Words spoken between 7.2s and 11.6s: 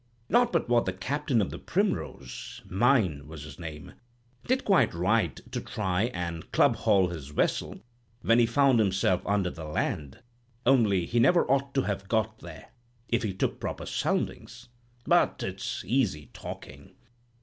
vessel when he found himself under the land; only he never